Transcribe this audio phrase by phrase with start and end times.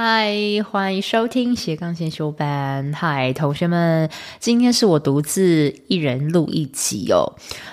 [0.00, 0.32] 嗨，
[0.70, 2.92] 欢迎收听斜杠先修班。
[2.92, 4.08] 嗨，同学们，
[4.38, 7.26] 今天是我独自一人录一集哦。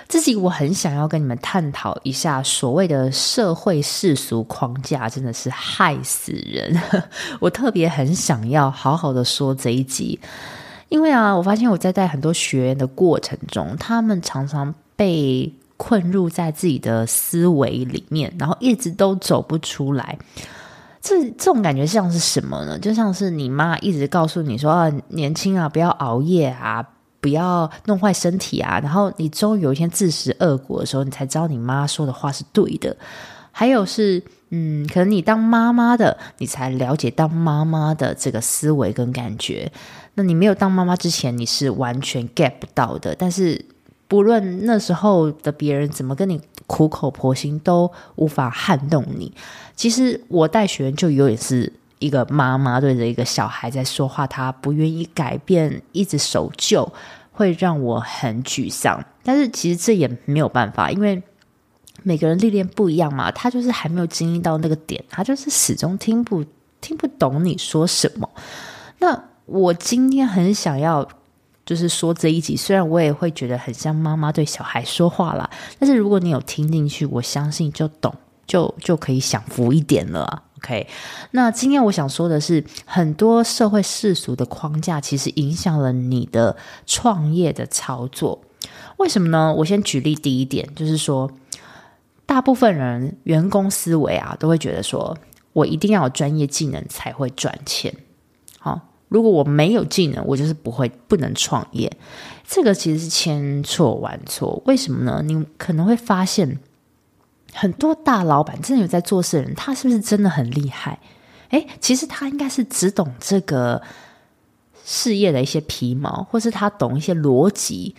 [0.09, 6.75] 这集我很想要跟你们探讨一下，所谓的社会世俗框架真的是害死人。
[7.39, 10.19] 我特别很想要好好的说这一集，
[10.89, 20.17] 因为啊，我发现我在带很多学员的过程中，他们常常被困入在自己的思维里面，然后一直都走不出来。
[21.05, 22.79] 这这种感觉像是什么呢？
[22.79, 26.83] 就像是你妈一直告诉你说：“啊，年轻啊，不要熬夜啊，
[27.21, 32.97] 不要弄坏身体啊。”然后你终于有一天自食恶果的时候，你才知道你妈说的话是对的。
[33.51, 39.71] 还有是，嗯，可能你当妈妈的，你才了解当妈妈的这个思维跟感觉。
[40.15, 43.13] 那你没有当妈妈之前，你是完全 get 不到的。
[43.13, 43.63] 但是
[44.07, 49.31] 不论那时候的别人怎么跟你苦口婆心，都无法撼动你。
[49.75, 56.91] 其实我带学员就有点是一个妈妈对着一个小孩在说话，他不愿意改变，一直守旧，
[57.31, 59.03] 会让我很沮丧。
[59.23, 61.21] 但是其实这也没有办法，因为
[62.03, 66.45] 每个人历练不一样嘛，他就是还没有经历到那个点，他就是始终听不
[66.81, 68.29] 听不懂你说什么。
[68.99, 71.07] 那我今天很想要
[71.65, 75.49] 就是说这一集，虽然我也会觉得很像妈妈对小孩说话啦，
[75.79, 78.13] 但是如果你有听进去，我相信就懂。
[78.47, 80.85] 就就可以享福一点了，OK？
[81.31, 86.55] 那今天我想说的是，很多社会世俗的框架其实影响了你的
[86.85, 88.39] 创业的操作。
[88.97, 89.51] 为什么呢？
[89.51, 91.27] 我先举例第一点，就是说，
[92.27, 95.17] 大部分人员工思维啊，都会觉得说
[95.51, 97.91] 我一定要有专业技能才会赚钱。
[99.07, 101.91] 如果我没有技能，我就是不会不能创业。
[102.47, 104.61] 这个其实是千错万错。
[104.65, 105.21] 为什么呢？
[105.23, 106.59] 你可能会发现。
[107.57, 110.99] 很多大老板真的有在做事的人，他是不是真的很厉害？
[111.51, 113.81] 诶，其实他应该是只懂这个
[114.83, 117.95] 事业的一些皮毛，或是他懂一些逻辑，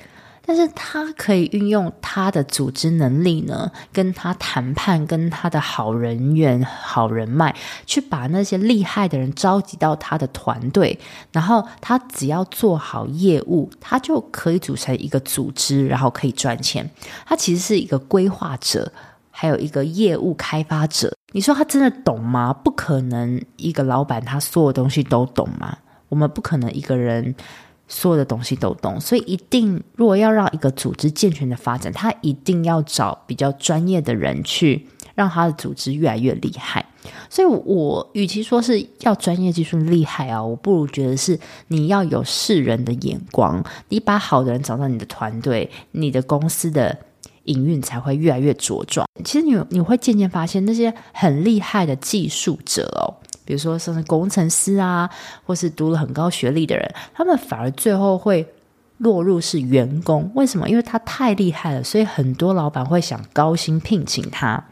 [0.46, 10.98] 但是他可以运用他的组织能力呢，跟他谈判，跟他的好人缘、好人脉，去把那些厉害的人召集到他的团队，
[11.32, 16.88] 然后他只要做好业务，他就可以组成一个组织，然后可以赚钱。
[17.26, 18.92] 他其实是一个规划者。
[19.38, 22.54] 还有一个业务开发者，你说他真的懂吗？
[22.54, 25.76] 不可能，一个老板他所有东西都懂吗？
[26.08, 27.34] 我们不可能一个人
[27.88, 36.84] 所有的东西都懂，所以一定，如果要让一个组织健全的发展，他一定要找比较专业的人去让他的组织越来越厉害。
[37.30, 41.38] 所以我，与其说是要专业技术厉害啊，我不如觉得是
[41.68, 46.98] 你要有识人的眼光，你把好的人找到你的团队，你的公司的。
[47.46, 49.06] 营运才会越来越茁壮。
[49.24, 55.08] 其实你你会渐渐发现，那些很厉害的技术者哦，比如说像是工程师啊，
[55.46, 58.46] 或是读了很高学历的人，他们反而最后会
[58.98, 60.30] 落入是员工。
[60.34, 60.68] 为什么？
[60.68, 64.62] 因为他太厉害了，所以很多老板会想高薪聘请他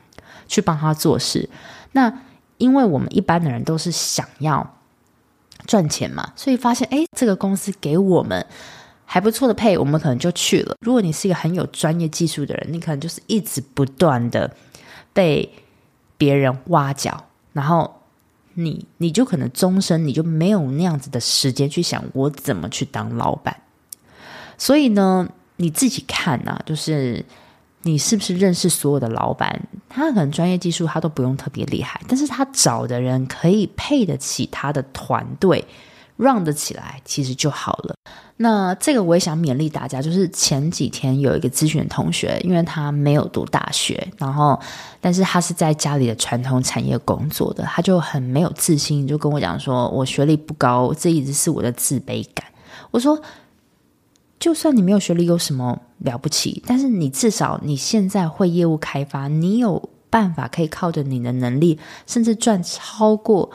[0.47, 1.49] 去帮他做事。
[1.93, 2.13] 那
[2.59, 4.75] 因为我们一般的人都是想要
[5.67, 8.45] 赚钱嘛，所以发现诶，这个公司给我们。
[9.07, 10.75] 还不错的配，我们可能就去了。
[10.81, 14.51] 如果你是一个很有专业技术的人，你可能就是一直不断的
[15.13, 15.49] 被
[16.17, 18.01] 别人挖角，然后
[18.55, 23.57] 你你就可能终身你就没有那样子的时间去想我怎么去当老板。
[24.57, 27.25] 所以呢，你自己看呐、啊，就是
[27.83, 29.69] 你是不是认识所有的老板？
[29.89, 35.65] 他可能专业技术他都不用特别厉害，但是他找的人可以配得起他的团队。
[36.17, 37.95] Run 得起来，其实就好了。
[38.37, 44.61] 那这个我也想勉励大家，就是前几天有一个咨询同学，因为他没有读大学，然后
[45.01, 52.45] 但是他是在家里的传统产业工作的，他就很没有自信，就跟我讲说：“我学历不高，这一直是我的自卑感。”
[52.91, 53.21] 我说
[54.41, 56.61] ：“就算你没有学历，有什么了不起？
[56.67, 63.51] 但是你至少你现在会业务开发，你有办法可以靠着你的能力，甚至赚超过。”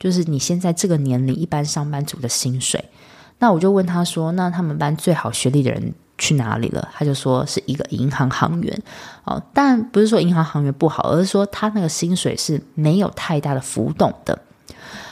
[0.00, 2.82] 就是你现在这个年龄，一般上班族的薪水，
[3.38, 8.82] 那我就问他说：“那他们班最好学历的人去哪里了？”他就说是一个银行行员。
[9.24, 14.38] 哦，但不是说银行行员不好，而是说他那个薪水是没有太大的浮动的。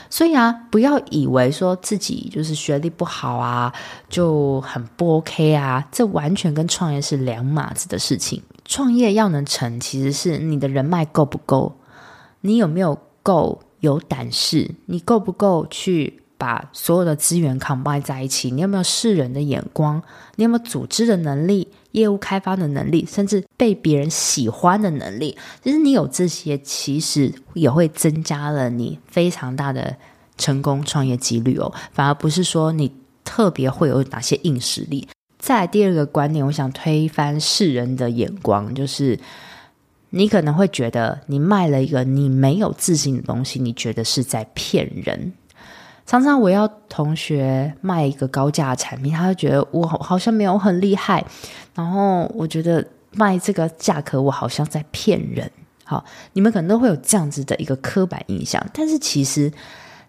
[0.09, 3.71] 所以啊，不要以为说自己就是学历不好啊，
[4.09, 8.41] 就很不 OK 啊，这完全跟创业是两码子的事情。
[8.65, 11.77] 创业要能成，其实是你的人脉够不够，
[12.41, 13.61] 你有没有够。
[13.79, 14.69] 有胆识？
[14.85, 18.49] 你够不够去把所有的资源 combine 在一起？
[18.49, 20.01] 你有没有世人的眼光？
[20.35, 25.37] 你有没有组织的能力、业务开发的能力，甚至被别人喜欢的能力？
[25.63, 29.95] 其实你有这些，其实也会增加了你非常大的
[30.37, 31.73] 成功创业几率哦。
[31.91, 32.91] 反而不是说你
[33.25, 35.07] 特别会有哪些硬实力。
[35.37, 39.17] 再来第二个观念，我想推翻世人的眼光，就是
[40.09, 45.33] 你可能会觉得你卖了一个你没有自信的东西，你觉得是在骗人。
[46.05, 51.25] 常常我要同学卖一个高价产品，他会觉得我好像没有很厉害，
[51.75, 55.51] 然后我觉得卖这个价格，我好像在骗人。
[55.83, 56.03] 好，
[56.33, 59.51] 你们可能都会有这样子的一个刻板印象，但是其实。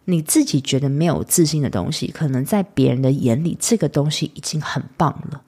[0.06, 5.41] 你自己觉得没有自信的东西，可能在别人的眼里，这个东西已经很棒了。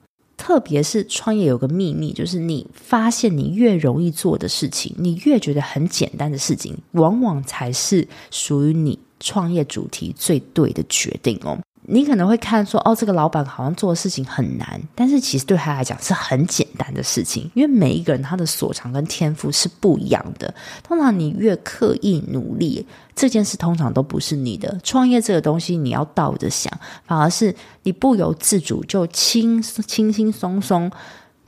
[0.45, 11.57] 特别是创业有个秘密，就是你发现你越容易做的事情，你越觉得很简单的事情，往往才是属于你创业主题最对的决定哦。
[11.85, 20.53] 你可能会看说，哦，这个老板好像做的事情很难，但是其实对他来讲是很简单的事情，因为每一个人他的所长跟天赋是不一样的。
[20.81, 22.85] 通常你越刻意努力，
[23.15, 24.79] 这件事通常都不是你的。
[24.83, 26.71] 创业这个东西，你要倒着想，
[27.05, 27.53] 反而是
[27.83, 30.89] 你不由自主就轻轻轻松松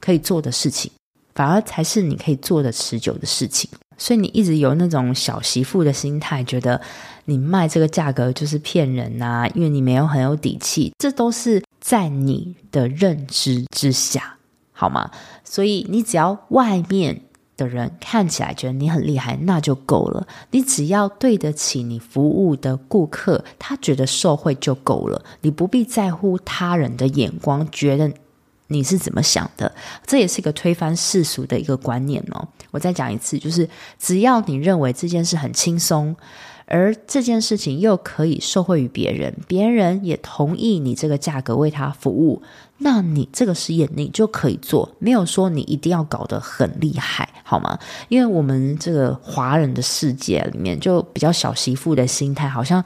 [0.01, 0.91] 可以做的事情，
[1.35, 3.69] 反而才是你可以做的持久的事情。
[3.97, 6.81] 所以你一直有那种小媳妇的心态，觉得
[7.23, 14.35] 你卖这个价格就是骗人呐，因为你没有很有底气，这都是在你的认知之下，
[14.73, 15.09] 好吗？
[15.45, 17.21] 所以你只要外面
[17.55, 20.27] 的人看起来觉得你很厉害，那就够了。
[20.51, 25.23] 你只要对得起你服务的顾客，他觉得受惠就够了。
[25.39, 28.11] 你不必在乎他人的眼光，觉得。
[28.67, 29.71] 你是怎么想的？
[30.05, 32.47] 这也是一个推翻世俗的一个观念哦。
[32.71, 33.67] 我再讲一次，就是
[33.99, 36.15] 只要你认为这件事很轻松，
[36.65, 42.41] 而这件事情又可以受惠于别人，别人也同意你这个价格为他服务，
[42.79, 44.91] 那你这个实验你就可以做。
[44.99, 47.77] 没有说你一定要搞得很厉害，好吗？
[48.09, 52.83] 因为我们这个华人的世界里面，就比较小媳妇的心态，好像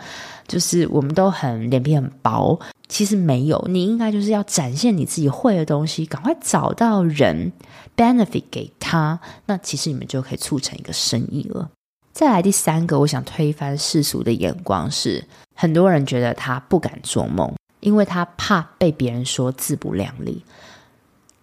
[0.49, 2.59] 就是我们都很脸皮很薄。
[2.89, 7.53] 其实没有，你应该就是要展现你自己会的东西，赶快找到人
[7.95, 11.69] benefit 给他，那其实你们就可以促成一个生意了。
[12.11, 15.23] 再来第三个，我想推翻世俗的眼光是，
[15.55, 20.43] 很多人觉得他不敢做梦，因为他怕被别人说自不量力。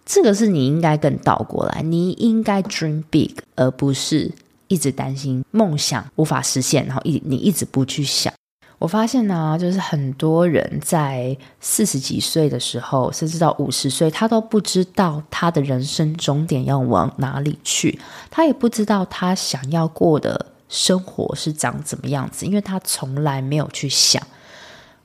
[0.05, 4.31] 这个是你应该更倒过来，你应该 dream big，而不是
[4.67, 8.33] 一直担心梦想无法实现，然后一你一直不去想。
[8.79, 24.21] 我发现呢、就是很多人在四十几岁的时候，甚至到五十岁，他都不知道他的人生终点要往哪里去，他也不知道他想要过的生活是长怎么样子，因为他从来没有去想。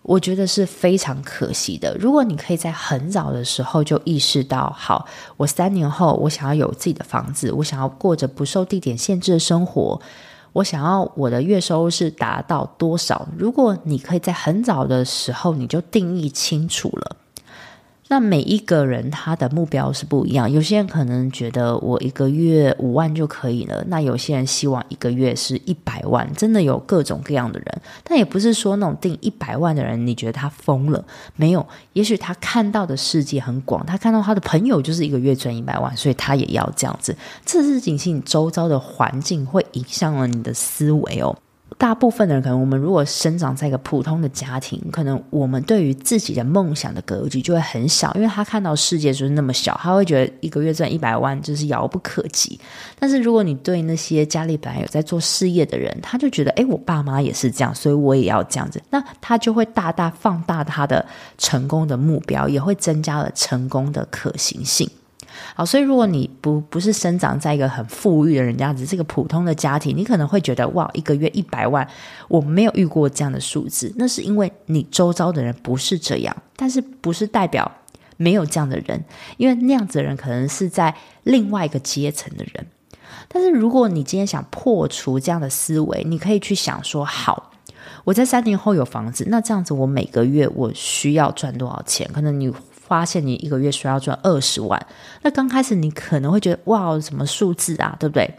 [0.02, 1.96] 我觉得是非常可惜的。
[1.96, 9.98] 如果你可以在很早的时候就意识到，好，我三年后我想要有自己的房子，我想要过着不受地点限制的生活。
[10.52, 13.26] 我想要我的月收入是达到多少？
[13.36, 17.16] 如果你可以在很早的时候你就定义清楚了。
[18.12, 27.80] 那每一个人他的目标是不一样，有些人可能觉得我一个月五万就可以了，那有些人希望一个月是一百万，真的有各种各样的人。
[28.04, 31.02] 但也不是说那种定一百万的人，你觉得他疯了？
[31.36, 37.16] 没有，也许他看到的世界很广，他看到他的朋友就是一个月赚一百万，所以他也要这样子。
[37.46, 41.34] 这是仅仅周遭的环境会影响了你的思维哦。
[41.82, 52.56] 大部分的人，可能我们如果生长在一个普通的家庭，可能我们对于自己的梦想的格局就会很小，因为他看到世界就是那么小，他会觉得一个月赚一百万就是遥不可及。
[53.00, 61.04] 但是如果你对那些家里本来有在做事业的人，他就觉得，诶，我爸妈也是这样，所以我也要这样子，那他就会大大放大他的
[61.36, 64.88] 成功的目标，也会增加了成功的可行性。
[65.54, 71.86] 好，所以如果你不不是生长在一个很富裕的人家子，这个普通的家庭，你可能会觉得哇，一个月一百万，
[72.28, 73.92] 我没有遇过这样的数字。
[73.96, 77.70] 那是因为你周遭的人不是这样，但是不是代表
[78.16, 79.04] 没有这样的人，
[79.36, 82.66] 因为那样子的人可能是在另外一个阶层的人。
[83.28, 87.52] 但是如果你今天想破除这样的思维，你可以去想说，好，
[88.04, 92.08] 我在三年后有房子，那这样子我每个月我需要赚多少钱？
[92.12, 92.52] 可能你。
[92.92, 94.86] 发现你一个月需要赚二十万，
[95.22, 98.30] 那刚开始你可能会觉得哇，什么数字啊，对不对？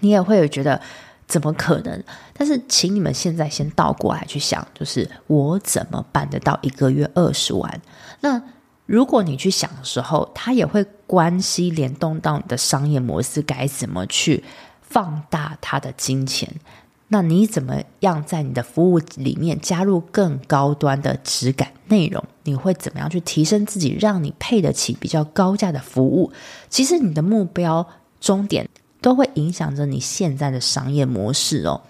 [0.00, 0.80] 你也会有觉得
[1.26, 2.02] 怎么可能？
[2.32, 7.82] 但是，请你们现在先倒过来去想，就是我怎么办得到一个月二十万？
[8.20, 8.40] 那
[8.86, 14.42] 如果你去想的时候，它也会关系联动到你的商业模式该怎么去
[14.80, 16.50] 放大它的金钱。
[17.08, 22.24] 那你怎么样在你的服务里面加入更高端的质感内容？
[22.42, 26.32] 你会怎么样去提升自己，让你配得起比较高价的服务？
[26.68, 27.86] 其实你的目标
[28.20, 28.68] 终点
[29.00, 31.80] 都会影响着你现在的商业模式哦。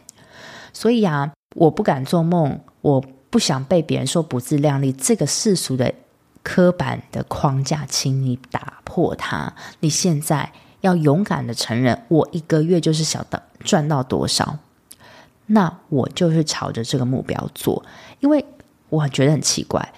[0.74, 4.92] 所以啊，我不敢做梦，我不想被别人说不自量力。
[4.92, 5.94] 这个世俗的
[6.42, 9.54] 刻板的框架，请你打破它。
[9.80, 14.58] 你现在要勇敢的承认，我一个月就是想到赚到多少。
[15.46, 17.84] 那我就是朝着这个目标做，
[18.20, 18.44] 因为
[18.88, 19.92] 我觉得很奇怪，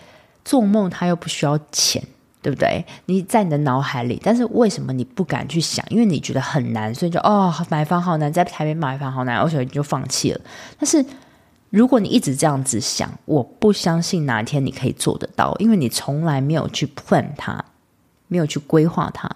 [0.44, 2.02] 做梦它又不需要钱，
[2.42, 2.84] 对不对？
[3.06, 5.84] 你在你的脑海里，但是为什么你不敢去想？
[5.88, 10.40] 因为你觉得很难，所以就哦，买房好难，在台北买房好难，而且你就放弃了。
[10.78, 11.04] 但是
[11.70, 17.64] 如果你一直这样子想，我不相信哪天你可以做得到，因为你从来没有去 plan 它，
[18.26, 19.30] 没有去规划它。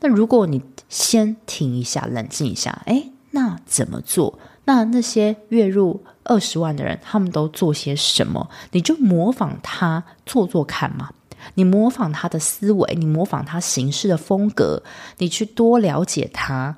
[0.00, 4.38] 那如果你先停一下，冷静一下，诶，那怎么做？
[4.64, 8.48] 那那些月入二十万的人，他们都做些什么？
[8.72, 11.10] 你就模仿他做做看嘛。
[11.54, 14.82] 你模仿他的思维，你模仿他行事的风格，
[15.18, 16.74] 你去多了解他。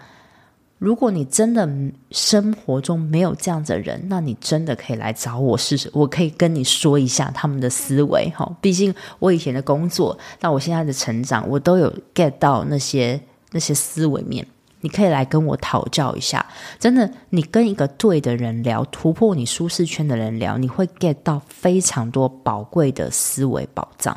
[0.79, 1.67] 如果你真的
[2.11, 5.89] 生活中没有这样的人，那你真的可以来找我试试。
[5.95, 8.29] 我可以跟你说一下他们的思维。
[8.37, 13.19] 哈，毕竟我以前的工作，到我现在的成长，我都有 get 到那些
[13.53, 14.47] 那些思维面。
[14.87, 16.47] 你可以来跟我讨教一下，
[16.79, 24.17] 真的，你跟一个对的人聊，突破你舒适圈的人聊，你会 get 到非常多宝贵的思维宝藏。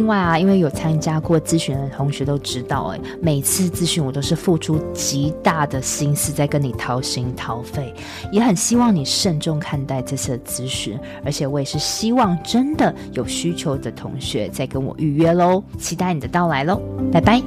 [0.00, 7.94] 另外啊，因为有参加过咨询的同学都知道，诶，每次咨询我都是付出极大的心思在跟你掏心掏肺，
[8.32, 16.80] 也很希望你慎重看待这次的咨询，而且我也是希望真的有需求的同学再跟我预约喽，期待你的到来喽，
[17.12, 17.42] 拜拜。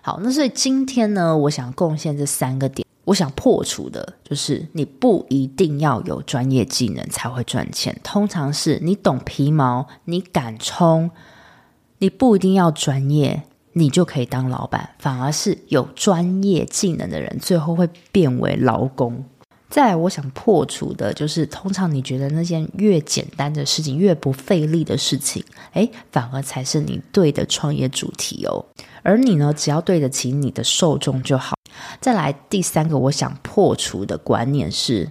[0.00, 2.85] 好，那所以今天呢，我想贡献这三个点。
[3.06, 7.98] 我想破除的就是，你不一定要有专业技能才会赚钱。
[8.02, 11.10] 通常是你懂皮毛，你敢冲，
[11.98, 13.44] 你不一定要专业，
[13.74, 14.90] 你就可以当老板。
[14.98, 19.24] 反而是有专业技能的人，最后会变为劳工。
[19.68, 28.64] 再来，我想破除的就是，通常你觉得那件越简单的事情，越不费力的事情，诶，反而才是你对的创业主题哦。
[29.02, 31.56] 而你呢，只要对得起你的受众就好。
[32.00, 35.10] 再来第三个，我想破除的观念是，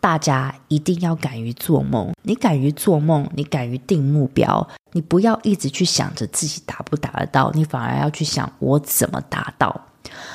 [0.00, 2.12] 大家一定要敢于做梦。
[2.22, 9.80] 你敢于做梦，你敢于定目标，你不要一直去想着自己达不达得到，你反而要去想我怎么达到。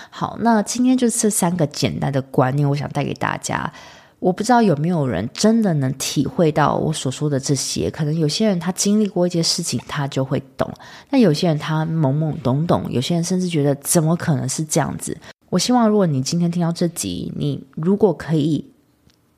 [0.10, 3.72] 好，那今天就这三个简单的观念，我想带给大家。
[4.20, 7.90] 我不知道有没有人真的能体会到我所说的这些。
[7.90, 10.70] 可能有些人他经历过一些事情，他就会懂；
[11.10, 15.18] 那有些人他懵懵懂懂，有些人甚至觉得怎么可能是这样子？
[15.50, 18.66] 我希望如果你今天听到这集，你如果可以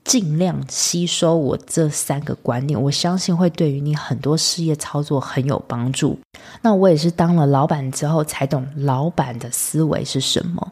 [0.03, 6.19] 尽量吸收我这三个观念，我相信会对于你很多事业操作很有帮助。
[6.61, 10.71] 那我也是当了老板之后才懂老板的思维是什么。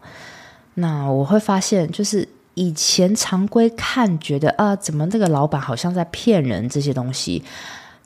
[0.73, 2.27] 那我会发现就是。
[2.55, 7.41] 以前常规看觉得啊，怎么这个老板好像在骗人这些东西，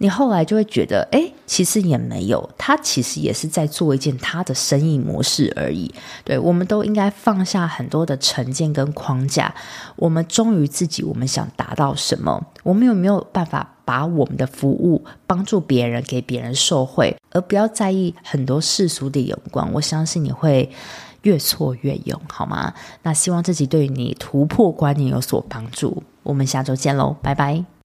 [0.03, 5.89] 你后来就会觉得，诶，其实也没有，他其实也是在做一件他的生意模式而已。
[6.25, 9.55] 对，我们都应该放下很多的成见跟框架，
[9.95, 19.71] 我们忠于自己，我们想达到什么，我们有没有办法把我们的服务帮助别人，给别人受惠，而不要在意很多世俗的眼光。
[19.71, 20.69] 我相信你会。
[21.23, 22.73] 越挫越勇，好吗？
[23.03, 26.03] 那希望自己对你突破观念有所帮助。
[26.21, 27.72] 我们下周见喽，拜拜。